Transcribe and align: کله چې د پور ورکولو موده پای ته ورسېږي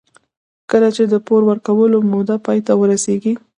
کله 0.71 0.89
چې 0.95 1.03
د 1.07 1.13
پور 1.25 1.41
ورکولو 1.49 1.97
موده 2.11 2.35
پای 2.45 2.59
ته 2.67 2.73
ورسېږي 2.81 3.33